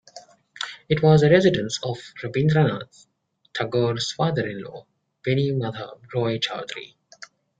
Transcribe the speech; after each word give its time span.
It 0.89 1.03
was 1.03 1.21
the 1.21 1.29
residence 1.29 1.79
of 1.83 1.99
Rabindranath 2.23 3.05
Tagore's 3.53 4.11
father-in-law; 4.13 4.87
Beni 5.23 5.51
Madhab 5.51 5.99
Roy 6.11 6.39
Chowdhury. 6.39 6.95